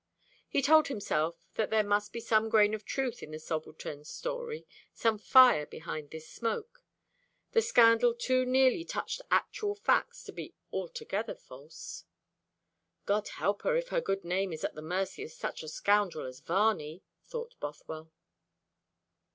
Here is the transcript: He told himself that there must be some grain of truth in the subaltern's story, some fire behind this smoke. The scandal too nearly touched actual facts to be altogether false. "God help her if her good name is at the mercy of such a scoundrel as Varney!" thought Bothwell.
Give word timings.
He 0.49 0.63
told 0.63 0.87
himself 0.87 1.45
that 1.53 1.69
there 1.69 1.83
must 1.83 2.11
be 2.11 2.19
some 2.21 2.49
grain 2.49 2.73
of 2.73 2.83
truth 2.83 3.21
in 3.21 3.29
the 3.29 3.37
subaltern's 3.37 4.09
story, 4.09 4.65
some 4.91 5.19
fire 5.19 5.67
behind 5.67 6.09
this 6.09 6.27
smoke. 6.27 6.83
The 7.51 7.61
scandal 7.61 8.15
too 8.15 8.43
nearly 8.43 8.83
touched 8.83 9.21
actual 9.29 9.75
facts 9.75 10.23
to 10.23 10.31
be 10.31 10.55
altogether 10.73 11.35
false. 11.35 12.05
"God 13.05 13.27
help 13.27 13.61
her 13.61 13.75
if 13.75 13.89
her 13.89 14.01
good 14.01 14.25
name 14.25 14.51
is 14.51 14.63
at 14.63 14.73
the 14.73 14.81
mercy 14.81 15.23
of 15.23 15.31
such 15.31 15.61
a 15.61 15.67
scoundrel 15.69 16.25
as 16.25 16.39
Varney!" 16.39 17.03
thought 17.27 17.53
Bothwell. 17.59 18.11